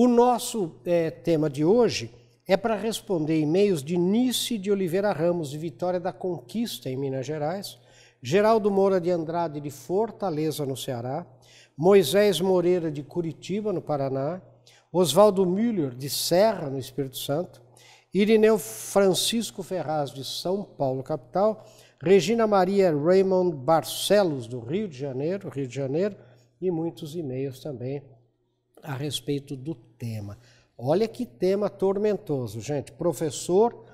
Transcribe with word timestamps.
O 0.00 0.06
nosso 0.06 0.76
é, 0.84 1.10
tema 1.10 1.50
de 1.50 1.64
hoje 1.64 2.14
é 2.46 2.56
para 2.56 2.76
responder 2.76 3.40
e-mails 3.40 3.82
de 3.82 3.96
Nice 3.96 4.56
de 4.56 4.70
Oliveira 4.70 5.10
Ramos, 5.10 5.50
de 5.50 5.58
Vitória 5.58 5.98
da 5.98 6.12
Conquista, 6.12 6.88
em 6.88 6.96
Minas 6.96 7.26
Gerais, 7.26 7.80
Geraldo 8.22 8.70
Moura 8.70 9.00
de 9.00 9.10
Andrade, 9.10 9.60
de 9.60 9.70
Fortaleza, 9.72 10.64
no 10.64 10.76
Ceará, 10.76 11.26
Moisés 11.76 12.40
Moreira, 12.40 12.92
de 12.92 13.02
Curitiba, 13.02 13.72
no 13.72 13.82
Paraná, 13.82 14.40
Oswaldo 14.92 15.44
Müller, 15.44 15.92
de 15.96 16.08
Serra, 16.08 16.70
no 16.70 16.78
Espírito 16.78 17.18
Santo, 17.18 17.60
Irineu 18.14 18.56
Francisco 18.56 19.64
Ferraz, 19.64 20.12
de 20.12 20.24
São 20.24 20.62
Paulo, 20.62 21.02
capital, 21.02 21.66
Regina 22.00 22.46
Maria 22.46 22.96
Raymond 22.96 23.56
Barcelos, 23.56 24.46
do 24.46 24.60
Rio 24.60 24.86
de 24.86 24.96
Janeiro, 24.96 25.48
Rio 25.48 25.66
de 25.66 25.74
Janeiro, 25.74 26.14
e 26.60 26.70
muitos 26.70 27.16
e-mails 27.16 27.58
também 27.58 28.00
a 28.82 28.94
respeito 28.94 29.56
do 29.56 29.74
tema. 29.74 30.38
Olha 30.76 31.08
que 31.08 31.26
tema 31.26 31.68
tormentoso, 31.68 32.60
gente. 32.60 32.92
Professor, 32.92 33.84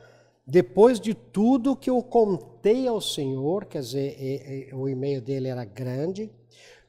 depois 0.47 1.01
de 1.01 1.15
tudo 1.15 1.77
que 1.77 1.89
eu 1.89 2.03
contei 2.03 2.87
ao 2.87 3.01
Senhor, 3.01 3.65
quer 3.65 3.81
dizer, 3.81 4.71
o 4.75 4.89
e-mail 4.89 5.23
dele 5.23 5.49
era 5.49 5.65
grande, 5.65 6.31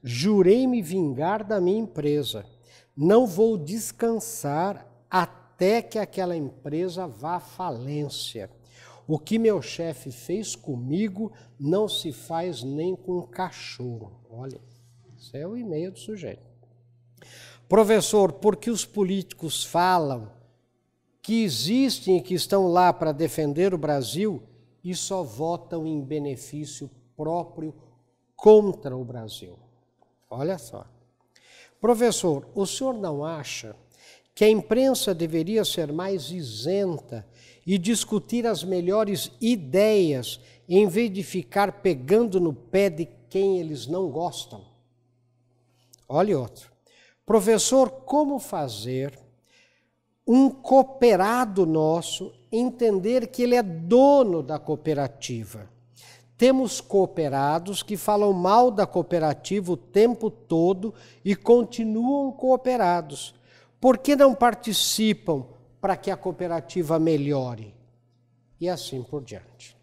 jurei 0.03 0.67
me 0.67 0.81
vingar 0.81 1.43
da 1.43 1.61
minha 1.61 1.79
empresa. 1.79 2.45
Não 2.95 3.25
vou 3.25 3.57
descansar 3.57 4.85
até 5.09 5.81
que 5.81 5.97
aquela 5.97 6.35
empresa 6.35 7.07
vá 7.07 7.35
à 7.35 7.39
falência. 7.39 8.49
O 9.07 9.17
que 9.17 9.39
meu 9.39 9.61
chefe 9.61 10.11
fez 10.11 10.55
comigo 10.55 11.31
não 11.59 11.87
se 11.87 12.11
faz 12.11 12.63
nem 12.63 12.95
com 12.95 13.19
um 13.19 13.27
cachorro. 13.27 14.19
Olha, 14.29 14.59
esse 15.17 15.37
é 15.37 15.47
o 15.47 15.55
e-mail 15.55 15.91
do 15.91 15.99
sujeito. 15.99 16.43
Professor, 17.67 18.33
porque 18.33 18.69
os 18.69 18.85
políticos 18.85 19.63
falam 19.63 20.31
que 21.21 21.43
existem 21.43 22.17
e 22.17 22.21
que 22.21 22.35
estão 22.35 22.67
lá 22.67 22.93
para 22.93 23.11
defender 23.11 23.73
o 23.73 23.77
Brasil 23.77 24.43
e 24.83 24.93
só 24.93 25.23
votam 25.23 25.87
em 25.87 25.99
benefício 25.99 26.89
próprio 27.17 27.73
contra 28.35 28.95
o 28.95 29.03
Brasil. 29.03 29.57
Olha 30.29 30.59
só. 30.59 30.85
Professor, 31.81 32.47
o 32.53 32.65
senhor 32.65 32.93
não 32.93 33.25
acha 33.25 33.75
que 34.35 34.43
a 34.43 34.49
imprensa 34.49 35.15
deveria 35.15 35.65
ser 35.65 35.91
mais 35.91 36.29
isenta 36.29 37.25
e 37.65 37.77
discutir 37.77 38.45
as 38.45 38.63
melhores 38.63 39.31
ideias 39.41 40.39
em 40.69 40.87
vez 40.87 41.11
de 41.11 41.23
ficar 41.23 41.81
pegando 41.81 42.39
no 42.39 42.53
pé 42.53 42.89
de 42.89 43.07
quem 43.29 43.59
eles 43.59 43.87
não 43.87 44.09
gostam? 44.09 44.63
Olha 46.07 46.37
outro. 46.37 46.74
Professor, 47.25 47.89
como 47.89 48.37
fazer 48.37 49.17
um 50.27 50.49
cooperado 50.49 51.65
nosso 51.65 52.31
entender 52.51 53.27
que 53.27 53.41
ele 53.41 53.55
é 53.55 53.63
dono 53.63 54.43
da 54.43 54.59
cooperativa? 54.59 55.67
Temos 56.37 56.79
cooperados 56.79 57.81
que 57.81 57.97
falam 57.97 58.31
mal 58.31 58.69
da 58.69 58.85
cooperativa 58.85 59.71
o 59.71 59.77
tempo 59.77 60.29
todo 60.29 60.93
e 61.23 61.35
continuam 61.35 62.31
cooperados. 62.31 63.33
Por 63.81 63.97
que 63.97 64.15
não 64.15 64.35
participam 64.35 65.47
para 65.81 65.97
que 65.97 66.11
a 66.11 66.17
cooperativa 66.17 66.99
melhore? 66.99 67.73
E 68.59 68.69
assim 68.69 69.01
por 69.01 69.23
diante. 69.23 69.75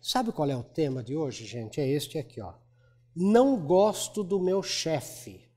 Sabe 0.00 0.30
qual 0.30 0.48
é 0.48 0.56
o 0.56 0.62
tema 0.62 1.02
de 1.02 1.16
hoje, 1.16 1.44
gente? 1.44 1.80
É 1.80 1.88
este 1.88 2.18
aqui, 2.18 2.40
ó. 2.40 2.52
Não 3.16 3.56
gosto 3.56 4.22
do 4.22 4.38
meu 4.38 4.62
chefe 4.62 5.49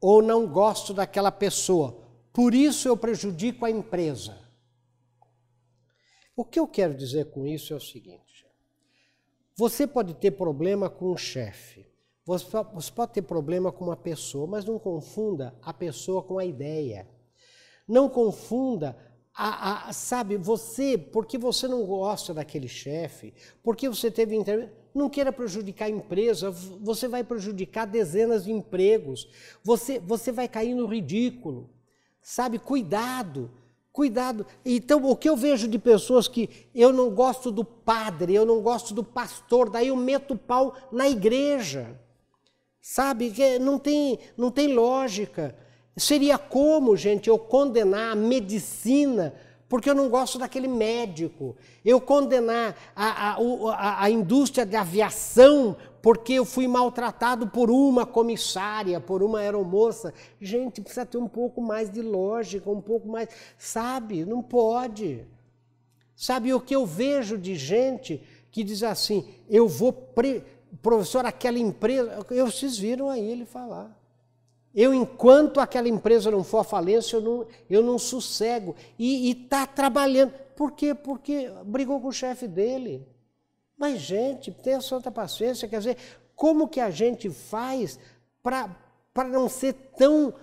ou 0.00 0.22
não 0.22 0.46
gosto 0.46 0.92
daquela 0.92 1.32
pessoa. 1.32 2.02
Por 2.32 2.54
isso 2.54 2.88
eu 2.88 2.96
prejudico 2.96 3.64
a 3.64 3.70
empresa. 3.70 4.38
O 6.36 6.44
que 6.44 6.60
eu 6.60 6.68
quero 6.68 6.94
dizer 6.94 7.30
com 7.30 7.46
isso 7.46 7.72
é 7.72 7.76
o 7.76 7.80
seguinte: 7.80 8.46
você 9.56 9.86
pode 9.86 10.14
ter 10.14 10.32
problema 10.32 10.90
com 10.90 11.12
um 11.12 11.16
chefe, 11.16 11.86
você 12.26 12.92
pode 12.94 13.12
ter 13.12 13.22
problema 13.22 13.72
com 13.72 13.84
uma 13.84 13.96
pessoa, 13.96 14.46
mas 14.46 14.64
não 14.64 14.78
confunda 14.78 15.56
a 15.62 15.72
pessoa 15.72 16.22
com 16.22 16.38
a 16.38 16.44
ideia. 16.44 17.08
Não 17.88 18.08
confunda 18.08 18.96
a, 19.32 19.88
a, 19.88 19.92
sabe, 19.92 20.36
você, 20.36 20.98
porque 20.98 21.38
você 21.38 21.68
não 21.68 21.86
gosta 21.86 22.34
daquele 22.34 22.68
chefe, 22.68 23.32
porque 23.62 23.88
você 23.88 24.10
teve 24.10 24.34
não 24.96 25.10
queira 25.10 25.32
prejudicar 25.32 25.86
a 25.86 25.90
empresa, 25.90 26.50
você 26.50 27.06
vai 27.06 27.22
prejudicar 27.22 27.86
dezenas 27.86 28.44
de 28.44 28.52
empregos, 28.52 29.28
você, 29.62 29.98
você 29.98 30.32
vai 30.32 30.48
cair 30.48 30.74
no 30.74 30.86
ridículo. 30.86 31.70
Sabe, 32.20 32.58
cuidado, 32.58 33.50
cuidado. 33.92 34.46
Então, 34.64 35.04
o 35.04 35.14
que 35.14 35.28
eu 35.28 35.36
vejo 35.36 35.68
de 35.68 35.78
pessoas 35.78 36.26
que 36.26 36.50
eu 36.74 36.92
não 36.92 37.10
gosto 37.10 37.52
do 37.52 37.64
padre, 37.64 38.34
eu 38.34 38.44
não 38.44 38.60
gosto 38.60 38.92
do 38.92 39.04
pastor, 39.04 39.70
daí 39.70 39.88
eu 39.88 39.96
meto 39.96 40.34
o 40.34 40.38
pau 40.38 40.74
na 40.90 41.08
igreja. 41.08 42.00
Sabe, 42.80 43.32
não 43.60 43.78
tem, 43.78 44.18
não 44.36 44.50
tem 44.50 44.72
lógica. 44.72 45.56
Seria 45.96 46.36
como, 46.36 46.96
gente, 46.96 47.28
eu 47.28 47.38
condenar 47.38 48.12
a 48.12 48.16
medicina 48.16 49.34
porque 49.68 49.90
eu 49.90 49.94
não 49.94 50.08
gosto 50.08 50.38
daquele 50.38 50.68
médico. 50.68 51.56
Eu 51.84 52.00
condenar 52.00 52.76
a, 52.94 53.30
a, 53.30 53.36
a, 53.36 54.04
a, 54.04 54.10
indústria 54.10 54.64
de 54.64 54.76
aviação 54.76 55.76
porque 56.00 56.34
eu 56.34 56.44
fui 56.44 56.68
maltratado 56.68 57.48
por 57.48 57.68
uma 57.68 58.06
comissária, 58.06 59.00
por 59.00 59.22
uma 59.24 59.40
aeromoça. 59.40 60.14
Gente, 60.40 60.80
precisa 60.80 61.04
ter 61.04 61.18
um 61.18 61.26
pouco 61.26 61.60
mais 61.60 61.90
de 61.90 62.00
lógica, 62.00 62.70
um 62.70 62.80
pouco 62.80 63.08
mais. 63.08 63.28
Sabe? 63.58 64.24
Não 64.24 64.40
pode. 64.40 65.26
Sabe 66.14 66.54
o 66.54 66.60
que 66.60 66.76
eu 66.76 66.86
vejo 66.86 67.36
de 67.36 67.56
gente 67.56 68.22
que 68.52 68.62
diz 68.62 68.82
assim: 68.84 69.28
eu 69.50 69.66
vou. 69.66 69.92
Pre... 69.92 70.44
Professor, 70.80 71.26
aquela 71.26 71.58
empresa. 71.58 72.24
Vocês 72.44 72.78
viram 72.78 73.08
aí 73.08 73.28
ele 73.28 73.44
falar. 73.44 73.90
Eu, 74.76 74.92
enquanto 74.92 75.58
aquela 75.58 75.88
empresa 75.88 76.30
não 76.30 76.44
for 76.44 76.58
à 76.58 76.64
falência, 76.64 77.16
eu 77.16 77.22
não, 77.22 77.46
eu 77.70 77.82
não 77.82 77.98
sossego. 77.98 78.76
E 78.98 79.30
está 79.30 79.66
trabalhando. 79.66 80.32
Por 80.54 80.72
quê? 80.72 80.94
Porque 80.94 81.50
brigou 81.64 81.98
com 81.98 82.08
o 82.08 82.12
chefe 82.12 82.46
dele. 82.46 83.08
Mas, 83.74 84.00
gente, 84.00 84.52
tenha 84.52 84.82
santa 84.82 85.10
paciência. 85.10 85.66
Quer 85.66 85.78
dizer, 85.78 85.96
como 86.34 86.68
que 86.68 86.78
a 86.78 86.90
gente 86.90 87.30
faz 87.30 87.98
para 88.42 88.68
não 89.26 89.48
ser 89.48 89.72
tão, 89.96 90.34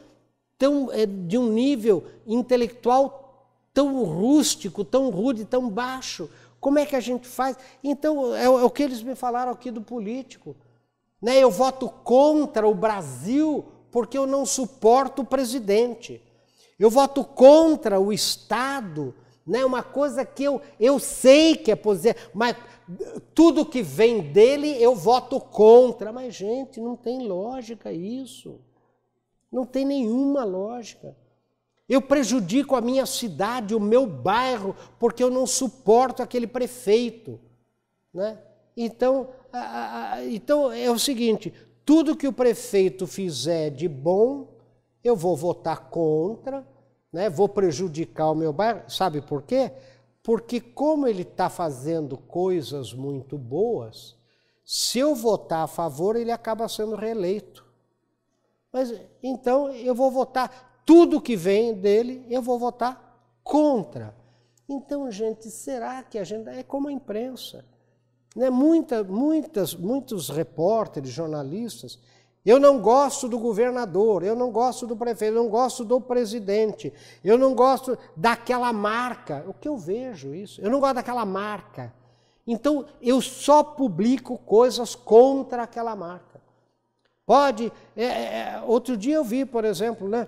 tão 0.57 0.91
é, 0.91 1.05
de 1.05 1.37
um 1.37 1.51
nível 1.51 2.03
intelectual 2.25 3.47
tão 3.71 4.03
rústico, 4.03 4.83
tão 4.83 5.11
rude, 5.11 5.45
tão 5.45 5.69
baixo? 5.69 6.27
Como 6.59 6.79
é 6.79 6.87
que 6.87 6.95
a 6.95 6.99
gente 6.99 7.27
faz? 7.27 7.55
Então, 7.83 8.35
é, 8.35 8.45
é 8.45 8.49
o 8.49 8.69
que 8.71 8.81
eles 8.81 9.03
me 9.03 9.13
falaram 9.13 9.51
aqui 9.51 9.69
do 9.69 9.81
político. 9.81 10.55
Né? 11.21 11.37
Eu 11.37 11.51
voto 11.51 11.87
contra 11.87 12.67
o 12.67 12.73
Brasil 12.73 13.63
porque 13.93 14.17
eu 14.17 14.25
não 14.25 14.43
suporto 14.43 15.21
o 15.21 15.25
presidente. 15.25 16.19
Eu 16.79 16.89
voto 16.89 17.23
contra 17.23 17.99
o 17.99 18.11
Estado, 18.11 19.13
né? 19.45 19.63
uma 19.63 19.83
coisa 19.83 20.25
que 20.25 20.43
eu, 20.43 20.59
eu 20.79 20.97
sei 20.97 21.55
que 21.55 21.71
é 21.71 21.75
positiva, 21.75 22.17
mas 22.33 22.57
tudo 23.35 23.67
que 23.67 23.83
vem 23.83 24.19
dele 24.19 24.81
eu 24.81 24.95
voto 24.95 25.39
contra. 25.39 26.11
Mas, 26.11 26.33
gente, 26.33 26.81
não 26.81 26.95
tem 26.95 27.27
lógica 27.27 27.93
isso. 27.93 28.59
Não 29.51 29.63
tem 29.63 29.85
nenhuma 29.85 30.43
lógica. 30.43 31.15
Eu 31.87 32.01
prejudico 32.01 32.75
a 32.75 32.81
minha 32.81 33.05
cidade, 33.05 33.75
o 33.75 33.79
meu 33.79 34.07
bairro, 34.07 34.75
porque 34.97 35.23
eu 35.23 35.29
não 35.29 35.45
suporto 35.45 36.23
aquele 36.23 36.47
prefeito. 36.47 37.39
Né? 38.11 38.39
Então, 38.75 39.29
a, 39.51 40.13
a, 40.13 40.25
então 40.25 40.71
é 40.71 40.89
o 40.89 40.97
seguinte: 40.97 41.53
tudo 41.85 42.15
que 42.15 42.27
o 42.27 42.33
prefeito 42.33 43.05
fizer 43.05 43.69
de 43.69 43.87
bom, 43.87 44.47
eu 45.03 45.15
vou 45.15 45.35
votar 45.35 45.89
contra, 45.89 46.65
né? 47.11 47.29
vou 47.29 47.49
prejudicar 47.49 48.31
o 48.31 48.35
meu 48.35 48.53
bairro. 48.53 48.89
Sabe 48.89 49.21
por 49.21 49.43
quê? 49.43 49.71
Porque, 50.21 50.61
como 50.61 51.07
ele 51.07 51.23
está 51.23 51.49
fazendo 51.49 52.17
coisas 52.17 52.93
muito 52.93 53.37
boas, 53.37 54.15
se 54.63 54.99
eu 54.99 55.13
votar 55.13 55.65
a 55.65 55.67
favor, 55.67 56.15
ele 56.15 56.31
acaba 56.31 56.69
sendo 56.69 56.95
reeleito. 56.95 57.65
Mas 58.71 58.93
então 59.21 59.69
eu 59.69 59.93
vou 59.93 60.09
votar 60.09 60.81
tudo 60.85 61.21
que 61.21 61.35
vem 61.35 61.73
dele, 61.73 62.25
eu 62.29 62.41
vou 62.41 62.57
votar 62.57 63.37
contra. 63.43 64.15
Então, 64.67 65.11
gente, 65.11 65.51
será 65.51 66.01
que 66.01 66.17
a 66.17 66.23
gente 66.23 66.47
é 66.49 66.63
como 66.63 66.87
a 66.87 66.91
imprensa? 66.91 67.65
Né? 68.35 68.49
Muita, 68.49 69.03
muitas, 69.03 69.75
muitos 69.75 70.29
repórteres, 70.29 71.09
jornalistas, 71.09 71.99
eu 72.45 72.59
não 72.59 72.79
gosto 72.79 73.29
do 73.29 73.39
governador, 73.39 74.23
eu 74.23 74.35
não 74.35 74.51
gosto 74.51 74.85
do 74.85 74.97
prefeito, 74.97 75.33
eu 75.33 75.43
não 75.43 75.49
gosto 75.49 75.85
do 75.85 76.01
presidente, 76.01 76.91
eu 77.23 77.37
não 77.37 77.55
gosto 77.55 77.97
daquela 78.17 78.73
marca. 78.73 79.45
O 79.47 79.53
que 79.53 79.67
eu 79.67 79.77
vejo 79.77 80.35
isso? 80.35 80.59
Eu 80.59 80.69
não 80.69 80.81
gosto 80.81 80.95
daquela 80.95 81.25
marca. 81.25 81.93
Então 82.45 82.85
eu 83.01 83.21
só 83.21 83.63
publico 83.63 84.37
coisas 84.37 84.93
contra 84.93 85.63
aquela 85.63 85.95
marca. 85.95 86.41
Pode. 87.25 87.71
É, 87.95 88.03
é, 88.03 88.07
é 88.07 88.63
outro 88.65 88.97
dia 88.97 89.15
eu 89.15 89.23
vi, 89.23 89.45
por 89.45 89.63
exemplo, 89.63 90.09
né, 90.09 90.27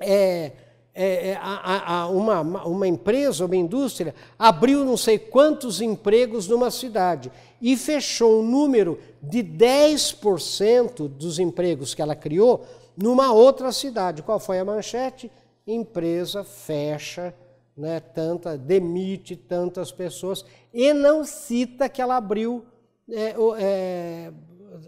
é, 0.00 0.52
é, 0.94 1.30
é 1.30 1.38
a, 1.40 2.02
a, 2.02 2.08
uma, 2.08 2.40
uma 2.40 2.86
empresa, 2.86 3.44
uma 3.44 3.56
indústria, 3.56 4.14
abriu 4.38 4.84
não 4.84 4.96
sei 4.96 5.18
quantos 5.18 5.80
empregos 5.80 6.46
numa 6.46 6.70
cidade 6.70 7.32
e 7.60 7.76
fechou 7.76 8.40
um 8.40 8.48
número 8.48 8.98
de 9.22 9.42
10% 9.42 11.08
dos 11.08 11.38
empregos 11.38 11.94
que 11.94 12.02
ela 12.02 12.14
criou 12.14 12.64
numa 12.96 13.32
outra 13.32 13.72
cidade. 13.72 14.22
Qual 14.22 14.38
foi 14.38 14.58
a 14.58 14.64
manchete? 14.64 15.30
Empresa 15.66 16.44
fecha, 16.44 17.34
né, 17.76 17.98
tanta, 17.98 18.56
demite 18.56 19.34
tantas 19.34 19.90
pessoas 19.90 20.44
e 20.72 20.92
não 20.92 21.24
cita 21.24 21.88
que 21.88 22.00
ela 22.00 22.16
abriu 22.16 22.64
é, 23.10 23.34
é, 23.58 24.32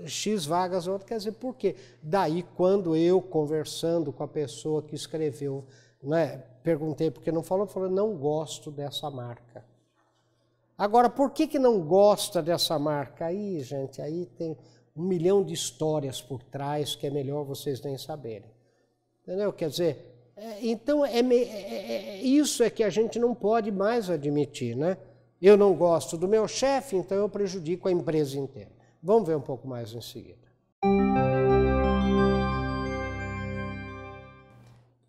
X 0.06 0.46
vagas, 0.46 0.86
quer 1.06 1.18
dizer, 1.18 1.32
por 1.32 1.54
quê? 1.54 1.74
Daí, 2.02 2.44
quando 2.56 2.96
eu, 2.96 3.20
conversando 3.20 4.12
com 4.12 4.22
a 4.22 4.28
pessoa 4.28 4.82
que 4.82 4.94
escreveu, 4.94 5.64
né, 6.06 6.42
perguntei 6.62 7.10
por 7.10 7.22
que 7.22 7.32
não 7.32 7.42
falou, 7.42 7.66
falou, 7.66 7.90
não 7.90 8.16
gosto 8.16 8.70
dessa 8.70 9.10
marca. 9.10 9.64
Agora, 10.78 11.08
por 11.08 11.30
que, 11.30 11.46
que 11.46 11.58
não 11.58 11.80
gosta 11.80 12.42
dessa 12.42 12.78
marca? 12.78 13.26
Aí, 13.26 13.60
gente, 13.60 14.00
aí 14.00 14.26
tem 14.26 14.56
um 14.94 15.02
milhão 15.02 15.42
de 15.42 15.52
histórias 15.52 16.20
por 16.20 16.42
trás 16.42 16.94
que 16.94 17.06
é 17.06 17.10
melhor 17.10 17.44
vocês 17.44 17.80
nem 17.82 17.96
saberem. 17.96 18.50
Entendeu? 19.22 19.52
Quer 19.52 19.70
dizer, 19.70 20.16
é, 20.36 20.66
então 20.66 21.04
é, 21.04 21.18
é, 21.18 21.34
é, 21.34 22.16
é, 22.18 22.22
isso 22.22 22.62
é 22.62 22.68
que 22.68 22.84
a 22.84 22.90
gente 22.90 23.18
não 23.18 23.34
pode 23.34 23.72
mais 23.72 24.10
admitir, 24.10 24.76
né? 24.76 24.98
Eu 25.40 25.56
não 25.56 25.74
gosto 25.74 26.16
do 26.16 26.28
meu 26.28 26.46
chefe, 26.46 26.96
então 26.96 27.16
eu 27.16 27.28
prejudico 27.28 27.88
a 27.88 27.92
empresa 27.92 28.38
inteira. 28.38 28.70
Vamos 29.02 29.28
ver 29.28 29.36
um 29.36 29.40
pouco 29.40 29.66
mais 29.66 29.92
em 29.92 30.00
seguida. 30.00 30.45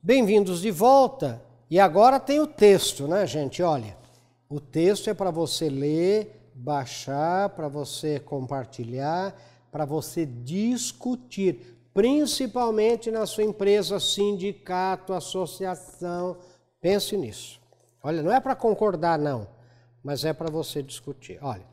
Bem-vindos 0.07 0.61
de 0.61 0.71
volta. 0.71 1.43
E 1.69 1.81
agora 1.81 2.17
tem 2.17 2.39
o 2.39 2.47
texto, 2.47 3.09
né, 3.09 3.27
gente? 3.27 3.61
Olha, 3.61 3.97
o 4.49 4.57
texto 4.57 5.09
é 5.09 5.13
para 5.13 5.29
você 5.29 5.67
ler, 5.67 6.49
baixar, 6.55 7.49
para 7.49 7.67
você 7.67 8.17
compartilhar, 8.17 9.35
para 9.69 9.83
você 9.83 10.25
discutir, 10.25 11.77
principalmente 11.93 13.11
na 13.11 13.25
sua 13.25 13.43
empresa, 13.43 13.99
sindicato, 13.99 15.11
associação. 15.11 16.37
Pense 16.79 17.17
nisso. 17.17 17.59
Olha, 18.01 18.23
não 18.23 18.31
é 18.31 18.39
para 18.39 18.55
concordar, 18.55 19.19
não, 19.19 19.45
mas 20.01 20.23
é 20.23 20.31
para 20.31 20.49
você 20.49 20.81
discutir. 20.81 21.37
Olha, 21.41 21.65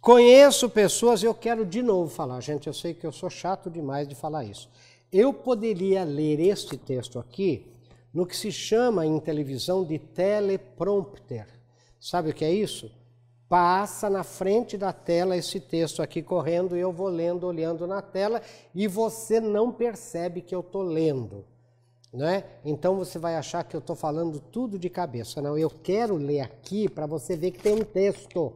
conheço 0.00 0.70
pessoas, 0.70 1.22
eu 1.22 1.34
quero 1.34 1.66
de 1.66 1.82
novo 1.82 2.08
falar, 2.10 2.40
gente, 2.40 2.68
eu 2.68 2.72
sei 2.72 2.94
que 2.94 3.06
eu 3.06 3.12
sou 3.12 3.28
chato 3.28 3.68
demais 3.68 4.08
de 4.08 4.14
falar 4.14 4.44
isso. 4.44 4.66
Eu 5.12 5.32
poderia 5.32 6.04
ler 6.04 6.40
este 6.40 6.76
texto 6.76 7.18
aqui 7.18 7.66
no 8.12 8.26
que 8.26 8.36
se 8.36 8.50
chama 8.50 9.06
em 9.06 9.20
televisão 9.20 9.84
de 9.84 9.98
teleprompter. 9.98 11.46
Sabe 12.00 12.30
o 12.30 12.34
que 12.34 12.44
é 12.44 12.52
isso? 12.52 12.90
Passa 13.48 14.10
na 14.10 14.24
frente 14.24 14.76
da 14.76 14.92
tela 14.92 15.36
esse 15.36 15.60
texto 15.60 16.02
aqui 16.02 16.22
correndo 16.22 16.76
e 16.76 16.80
eu 16.80 16.90
vou 16.90 17.08
lendo, 17.08 17.46
olhando 17.46 17.86
na 17.86 18.02
tela 18.02 18.42
e 18.74 18.88
você 18.88 19.38
não 19.38 19.70
percebe 19.70 20.40
que 20.40 20.54
eu 20.54 20.60
estou 20.60 20.82
lendo. 20.82 21.44
Né? 22.12 22.44
Então 22.64 22.96
você 22.96 23.18
vai 23.18 23.36
achar 23.36 23.62
que 23.62 23.76
eu 23.76 23.80
estou 23.80 23.94
falando 23.94 24.40
tudo 24.40 24.78
de 24.78 24.88
cabeça. 24.88 25.42
Não, 25.42 25.56
eu 25.56 25.68
quero 25.68 26.16
ler 26.16 26.40
aqui 26.40 26.88
para 26.88 27.06
você 27.06 27.36
ver 27.36 27.50
que 27.50 27.62
tem 27.62 27.74
um 27.74 27.84
texto, 27.84 28.52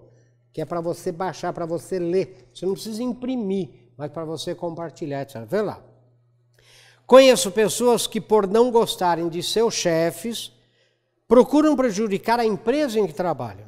que 0.53 0.61
é 0.61 0.65
para 0.65 0.81
você 0.81 1.13
baixar, 1.13 1.53
para 1.53 1.67
você 1.67 1.99
ler. 1.99 2.49
Você 2.53 2.65
não 2.65 2.73
precisa 2.73 3.03
imprimir, 3.03 3.69
mas 3.97 4.11
para 4.11 4.25
você 4.25 4.55
compartilhar, 4.55 5.23
etc. 5.23 5.45
Vê 5.47 5.61
lá. 5.61 5.90
Conheço 7.11 7.51
pessoas 7.51 8.07
que, 8.07 8.21
por 8.21 8.47
não 8.47 8.71
gostarem 8.71 9.29
de 9.29 9.43
seus 9.43 9.75
chefes, 9.75 10.53
procuram 11.27 11.75
prejudicar 11.75 12.39
a 12.39 12.45
empresa 12.45 13.01
em 13.01 13.07
que 13.09 13.13
trabalham. 13.13 13.67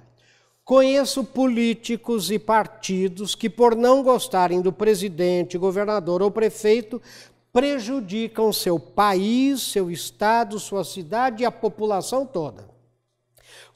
Conheço 0.64 1.24
políticos 1.24 2.30
e 2.30 2.38
partidos 2.38 3.34
que, 3.34 3.50
por 3.50 3.74
não 3.74 4.00
gostarem 4.00 4.60
do 4.60 4.72
presidente, 4.72 5.58
governador 5.58 6.22
ou 6.22 6.30
prefeito, 6.30 7.02
prejudicam 7.52 8.52
seu 8.52 8.78
país, 8.78 9.60
seu 9.60 9.90
estado, 9.90 10.60
sua 10.60 10.84
cidade 10.84 11.42
e 11.42 11.44
a 11.44 11.50
população 11.50 12.24
toda. 12.24 12.68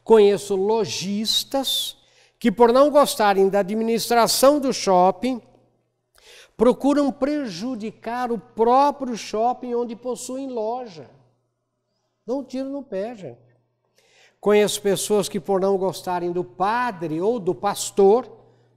Conheço 0.05 0.55
lojistas 0.55 1.97
que, 2.39 2.53
por 2.53 2.73
não 2.73 2.89
gostarem 2.89 3.49
da 3.49 3.59
administração 3.59 4.61
do 4.61 4.73
shopping, 4.73 5.43
procuram 6.57 7.13
prejudicar 7.13 8.33
o 8.33 8.39
próprio 8.39 9.17
shopping 9.17 9.75
onde 9.75 9.95
possuem 9.95 10.49
loja. 10.49 11.11
Um 12.27 12.43
tiro 12.43 12.69
no 12.69 12.83
pé, 12.83 13.15
gente. 13.15 13.47
Conheço 14.41 14.81
pessoas 14.81 15.29
que, 15.29 15.39
por 15.39 15.61
não 15.61 15.77
gostarem 15.77 16.33
do 16.33 16.45
padre 16.45 17.21
ou 17.21 17.39
do 17.39 17.55
pastor, 17.55 18.29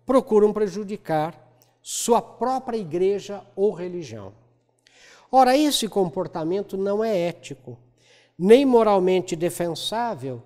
procuram 0.05 0.51
prejudicar 0.51 1.47
sua 1.81 2.21
própria 2.21 2.77
igreja 2.77 3.41
ou 3.55 3.71
religião. 3.71 4.33
Ora, 5.31 5.55
esse 5.55 5.87
comportamento 5.87 6.75
não 6.75 7.03
é 7.03 7.17
ético, 7.17 7.77
nem 8.37 8.65
moralmente 8.65 9.35
defensável 9.35 10.41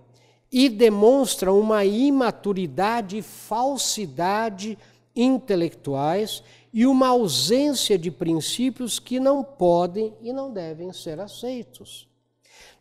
e 0.52 0.70
demonstra 0.70 1.52
uma 1.52 1.84
imaturidade 1.84 3.18
e 3.18 3.22
falsidade 3.22 4.78
intelectuais 5.16 6.44
e 6.74 6.88
uma 6.88 7.10
ausência 7.10 7.98
de 7.98 8.10
princípios 8.10 8.98
que 8.98 9.20
não 9.20 9.44
podem 9.44 10.14
e 10.22 10.34
não 10.34 10.52
devem 10.52 10.92
ser 10.92 11.20
aceitos. 11.20 12.10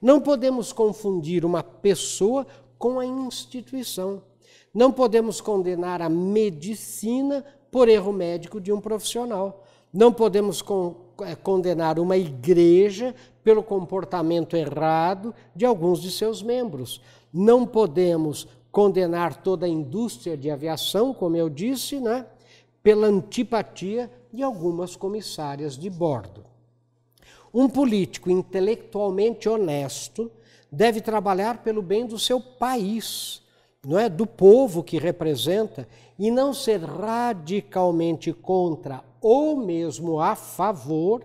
Não 0.00 0.20
podemos 0.20 0.72
confundir 0.72 1.44
uma 1.44 1.62
pessoa 1.62 2.46
com 2.78 2.98
a 2.98 3.04
instituição. 3.04 4.22
Não 4.72 4.90
podemos 4.90 5.40
condenar 5.40 6.00
a 6.00 6.08
medicina 6.08 7.44
por 7.70 7.88
erro 7.88 8.12
médico 8.12 8.60
de 8.60 8.72
um 8.72 8.80
profissional. 8.80 9.62
Não 9.92 10.10
podemos 10.10 10.62
con 10.62 10.94
é, 11.20 11.36
condenar 11.36 11.98
uma 11.98 12.16
igreja 12.16 13.14
pelo 13.44 13.62
comportamento 13.62 14.56
errado 14.56 15.34
de 15.54 15.66
alguns 15.66 16.00
de 16.00 16.10
seus 16.10 16.42
membros. 16.42 17.02
Não 17.32 17.66
podemos 17.66 18.48
condenar 18.70 19.42
toda 19.42 19.66
a 19.66 19.68
indústria 19.68 20.36
de 20.36 20.50
aviação, 20.50 21.12
como 21.12 21.36
eu 21.36 21.50
disse, 21.50 22.00
né? 22.00 22.26
Pela 22.82 23.06
antipatia 23.06 24.10
de 24.32 24.42
algumas 24.42 24.96
comissárias 24.96 25.76
de 25.76 25.88
bordo. 25.88 26.44
Um 27.52 27.68
político 27.68 28.30
intelectualmente 28.30 29.48
honesto 29.48 30.30
deve 30.70 31.00
trabalhar 31.00 31.62
pelo 31.62 31.82
bem 31.82 32.06
do 32.06 32.18
seu 32.18 32.40
país, 32.40 33.42
não 33.86 33.98
é 33.98 34.08
do 34.08 34.26
povo 34.26 34.82
que 34.82 34.98
representa 34.98 35.86
e 36.18 36.30
não 36.30 36.54
ser 36.54 36.82
radicalmente 36.82 38.32
contra 38.32 39.04
ou 39.20 39.56
mesmo 39.56 40.18
a 40.20 40.34
favor 40.34 41.22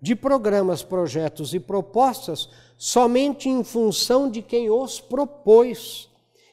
de 0.00 0.14
programas, 0.14 0.82
projetos 0.82 1.54
e 1.54 1.60
propostas 1.60 2.48
somente 2.76 3.48
em 3.48 3.64
função 3.64 4.30
de 4.30 4.42
quem 4.42 4.68
os 4.70 5.00
propôs. 5.00 6.10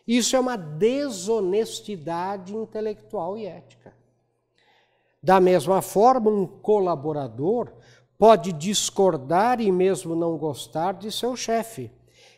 Isso 0.08 0.36
é 0.36 0.40
uma 0.40 0.58
desonestidade 0.58 2.56
intelectual 2.56 3.38
e 3.38 3.46
ética. 3.46 3.83
Da 5.24 5.40
mesma 5.40 5.82
forma, 5.82 6.30
um 6.30 6.46
colaborador 6.46 7.72
pode 8.18 8.52
discordar 8.52 9.62
e 9.62 9.72
mesmo 9.72 10.16
não 10.16 10.38
gostar 10.38 10.96
de 10.96 11.10
seu 11.10 11.34
chefe. 11.34 11.90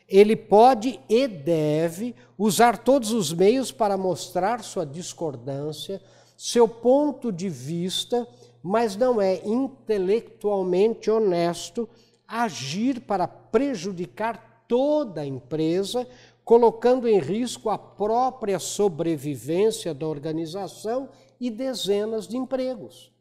Ele 0.08 0.36
pode 0.36 1.00
e 1.10 1.27
deve 1.27 2.13
usar 2.38 2.77
todos 2.77 3.12
os 3.12 3.34
meios 3.34 3.72
para 3.72 3.98
mostrar 3.98 4.63
sua 4.63 4.86
discordância, 4.86 6.00
seu 6.38 6.68
ponto 6.68 7.32
de 7.32 7.50
vista, 7.50 8.27
mas 8.62 8.96
não 8.96 9.20
é 9.20 9.42
intelectualmente 9.44 11.10
honesto 11.10 11.89
agir 12.27 13.01
para 13.01 13.27
prejudicar 13.27 14.63
toda 14.68 15.22
a 15.22 15.25
empresa, 15.25 16.08
colocando 16.44 17.08
em 17.08 17.18
risco 17.18 17.72
a 17.72 17.80
própria 17.80 18.60
sobrevivência 18.60 19.92
da 19.92 20.08
organização 20.08 21.10
e 21.39 21.50
dezenas 21.50 22.27
de 22.27 22.38
empregos. 22.38 23.12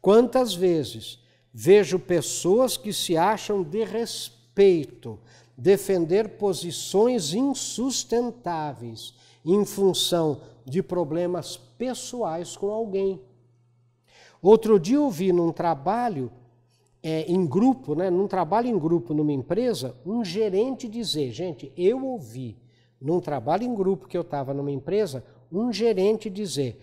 Quantas 0.00 0.54
vezes 0.54 1.18
vejo 1.52 1.98
pessoas 1.98 2.76
que 2.76 2.92
se 2.92 3.16
acham 3.16 3.62
de 3.62 3.84
respeito 3.84 5.18
defender 5.56 6.38
posições 6.38 7.34
insustentáveis 7.34 9.14
em 9.44 9.64
função 9.64 10.40
de 10.64 10.82
problemas 10.82 11.56
pessoais 11.56 12.56
com 12.56 12.70
alguém. 12.70 13.20
Outro 14.40 14.78
dia 14.78 14.96
eu 14.96 15.10
num 15.34 15.52
trabalho 15.52 16.32
é, 17.02 17.30
em 17.30 17.46
grupo, 17.46 17.94
né, 17.94 18.08
num 18.08 18.26
trabalho 18.26 18.68
em 18.68 18.78
grupo 18.78 19.12
numa 19.12 19.32
empresa, 19.32 19.94
um 20.04 20.24
gerente 20.24 20.88
dizer, 20.88 21.30
gente, 21.30 21.72
eu 21.76 22.06
ouvi 22.06 22.56
num 23.00 23.20
trabalho 23.20 23.64
em 23.64 23.74
grupo 23.74 24.06
que 24.06 24.16
eu 24.16 24.22
estava 24.22 24.54
numa 24.54 24.70
empresa, 24.70 25.24
um 25.50 25.72
gerente 25.72 26.30
dizer, 26.30 26.78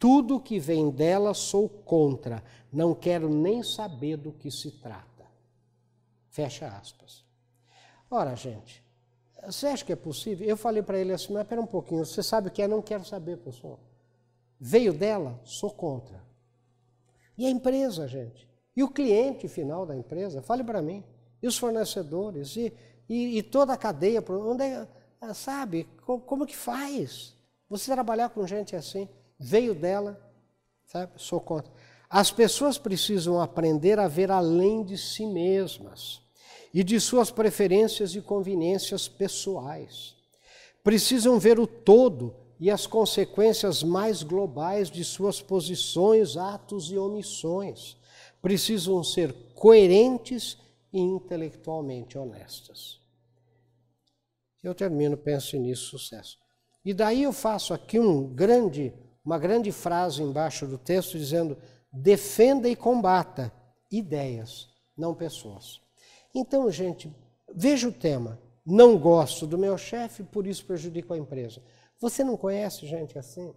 tudo 0.00 0.40
que 0.40 0.58
vem 0.58 0.90
dela 0.90 1.34
sou 1.34 1.68
contra, 1.68 2.42
não 2.72 2.94
quero 2.94 3.28
nem 3.28 3.62
saber 3.62 4.16
do 4.16 4.32
que 4.32 4.50
se 4.50 4.70
trata. 4.70 5.26
Fecha 6.30 6.66
aspas. 6.68 7.22
Ora, 8.10 8.34
gente, 8.34 8.82
você 9.46 9.66
acha 9.66 9.84
que 9.84 9.92
é 9.92 9.96
possível? 9.96 10.48
Eu 10.48 10.56
falei 10.56 10.82
para 10.82 10.98
ele 10.98 11.12
assim, 11.12 11.34
mas 11.34 11.42
espera 11.42 11.60
um 11.60 11.66
pouquinho, 11.66 12.06
você 12.06 12.22
sabe 12.22 12.48
o 12.48 12.50
que 12.50 12.62
é? 12.62 12.66
Não 12.66 12.80
quero 12.80 13.04
saber, 13.04 13.36
pessoal. 13.36 13.78
Veio 14.58 14.94
dela? 14.94 15.38
Sou 15.44 15.70
contra. 15.70 16.24
E 17.36 17.46
a 17.46 17.50
empresa, 17.50 18.08
gente? 18.08 18.48
E 18.74 18.82
o 18.82 18.88
cliente 18.88 19.48
final 19.48 19.84
da 19.84 19.94
empresa? 19.94 20.40
Fale 20.40 20.64
para 20.64 20.80
mim. 20.80 21.04
E 21.42 21.46
os 21.46 21.58
fornecedores? 21.58 22.56
E, 22.56 22.72
e, 23.06 23.38
e, 23.38 23.42
toda 23.42 23.74
a 23.74 23.76
cadeia? 23.76 24.24
Onde 24.28 24.64
é, 24.64 24.86
sabe? 25.34 25.84
Como, 26.06 26.20
como 26.22 26.46
que 26.46 26.56
faz? 26.56 27.34
Você 27.68 27.92
trabalhar 27.92 28.30
com 28.30 28.46
gente 28.46 28.74
assim? 28.74 29.08
Veio 29.42 29.74
dela? 29.74 30.20
Sabe? 30.84 31.12
Sou 31.16 31.40
contra. 31.40 31.72
As 32.10 32.30
pessoas 32.30 32.76
precisam 32.76 33.40
aprender 33.40 33.98
a 33.98 34.06
ver 34.06 34.30
além 34.30 34.84
de 34.84 34.98
si 34.98 35.24
mesmas 35.24 36.20
e 36.74 36.84
de 36.84 37.00
suas 37.00 37.30
preferências 37.30 38.14
e 38.14 38.20
conveniências 38.20 39.08
pessoais. 39.08 40.14
Precisam 40.84 41.38
ver 41.38 41.58
o 41.58 41.66
todo 41.66 42.34
e 42.58 42.70
as 42.70 42.86
consequências 42.86 43.82
mais 43.82 44.22
globais 44.22 44.90
de 44.90 45.02
suas 45.02 45.40
posições, 45.40 46.36
atos 46.36 46.92
e 46.92 46.98
omissões. 46.98 47.96
Precisam 48.42 49.02
ser 49.02 49.32
coerentes 49.54 50.58
e 50.92 51.00
intelectualmente 51.00 52.18
honestas. 52.18 53.00
Eu 54.62 54.74
termino, 54.74 55.16
penso 55.16 55.56
nisso, 55.56 55.98
sucesso. 55.98 56.38
E 56.84 56.92
daí 56.92 57.22
eu 57.22 57.32
faço 57.32 57.72
aqui 57.72 57.98
um 57.98 58.26
grande, 58.26 58.92
uma 59.24 59.38
grande 59.38 59.70
frase 59.72 60.22
embaixo 60.22 60.66
do 60.66 60.78
texto 60.78 61.18
dizendo: 61.18 61.56
defenda 61.92 62.68
e 62.68 62.76
combata 62.76 63.52
ideias, 63.90 64.68
não 64.96 65.14
pessoas. 65.14 65.80
Então, 66.34 66.70
gente, 66.70 67.14
veja 67.54 67.88
o 67.88 67.92
tema. 67.92 68.38
Não 68.64 68.96
gosto 68.98 69.46
do 69.46 69.58
meu 69.58 69.76
chefe, 69.76 70.22
por 70.22 70.46
isso 70.46 70.64
prejudico 70.64 71.12
a 71.12 71.18
empresa. 71.18 71.62
Você 71.98 72.22
não 72.22 72.36
conhece 72.36 72.86
gente 72.86 73.18
assim? 73.18 73.54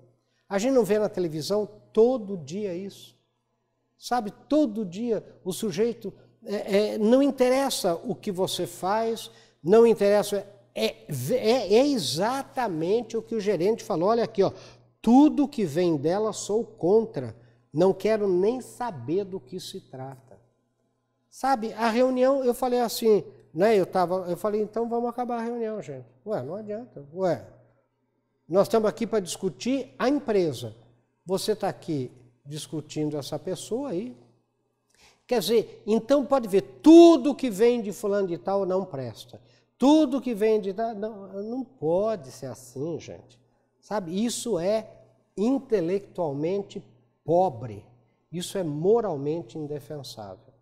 A 0.50 0.58
gente 0.58 0.74
não 0.74 0.84
vê 0.84 0.98
na 0.98 1.10
televisão 1.10 1.70
todo 1.92 2.38
dia 2.38 2.74
isso. 2.74 3.16
Sabe, 3.98 4.32
todo 4.50 4.86
dia 4.86 5.24
o 5.44 5.54
sujeito 5.54 6.14
é, 6.46 6.94
é, 6.94 6.98
não 6.98 7.24
interessa 7.24 7.96
o 7.96 8.14
que 8.14 8.32
você 8.32 8.68
faz, 8.68 9.32
não 9.64 9.88
interessa. 9.88 10.46
É, 10.76 10.96
é, 11.32 11.76
é, 11.76 11.88
exatamente 11.88 13.16
o 13.16 13.22
que 13.22 13.36
o 13.36 13.40
gerente 13.40 13.84
falou. 13.84 14.10
Olha 14.10 14.24
aqui, 14.24 14.42
ó, 14.42 14.52
tudo 15.04 15.50
que 15.50 15.66
vem 15.66 15.98
dela 15.98 16.32
sou 16.32 16.64
contra. 16.64 17.36
Não 17.74 17.94
quero 17.94 18.26
nem 18.26 18.62
saber 18.62 19.26
do 19.26 19.38
que 19.38 19.60
se 19.60 19.82
trata. 19.82 20.40
Sabe, 21.30 21.74
a 21.74 21.90
reunião, 21.90 22.44
eu 22.44 22.54
falei 22.54 22.80
assim, 22.80 23.22
né? 23.54 23.76
Eu, 23.76 23.86
tava, 23.86 24.26
eu 24.30 24.38
falei, 24.38 24.62
então 24.62 24.88
vamos 24.88 25.10
acabar 25.10 25.40
a 25.40 25.44
reunião, 25.44 25.82
gente. 25.82 26.06
Ué, 26.26 26.42
não 26.42 26.56
adianta. 26.56 27.06
Ué, 27.14 27.46
nós 28.48 28.68
estamos 28.68 28.88
aqui 28.88 29.06
para 29.06 29.20
discutir 29.20 29.94
a 30.00 30.08
empresa. 30.08 30.74
Você 31.26 31.52
está 31.52 31.68
aqui 31.68 32.10
discutindo 32.46 33.18
essa 33.18 33.38
pessoa 33.38 33.90
aí. 33.90 34.16
Quer 35.28 35.40
dizer, 35.40 35.84
então 35.86 36.26
pode 36.26 36.48
ver, 36.48 36.62
tudo 36.82 37.36
que 37.36 37.50
vem 37.50 37.82
de 37.82 37.92
fulano 37.92 38.28
de 38.28 38.38
tal 38.38 38.66
não 38.66 38.86
presta. 38.86 39.42
Tudo 39.78 40.22
que 40.22 40.34
vem 40.34 40.62
de 40.62 40.74
tal. 40.74 40.96
Não, 40.96 41.44
não 41.44 41.64
pode 41.64 42.32
ser 42.32 42.46
assim, 42.46 42.98
gente. 43.02 43.43
Sabe, 43.84 44.26
isso 44.26 44.58
é 44.58 44.88
intelectualmente 45.36 46.82
pobre. 47.26 47.86
Isso 48.32 48.58
é 48.58 48.64
moralmente 48.64 49.58
indefensável. 49.58 50.54